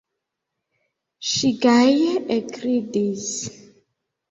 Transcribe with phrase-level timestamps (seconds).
[1.33, 3.31] Ŝi gaje ekridis.